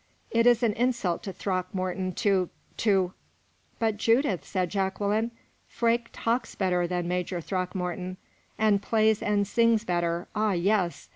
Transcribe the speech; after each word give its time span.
It 0.31 0.47
is 0.47 0.63
an 0.63 0.73
insult 0.73 1.21
to 1.25 1.31
Throckmorton 1.31 2.13
to 2.13 2.49
to" 2.77 3.13
"But, 3.79 3.97
Judith," 3.97 4.43
said 4.43 4.71
Jacqueline, 4.71 5.29
"Freke 5.67 6.09
talks 6.11 6.55
better 6.55 6.87
than 6.87 7.07
Major 7.07 7.39
Throckmorton" 7.39 8.17
"And 8.57 8.81
plays 8.81 9.21
and 9.21 9.45
sings 9.45 9.83
better. 9.85 10.27
Ah! 10.33 10.53
yes. 10.53 11.07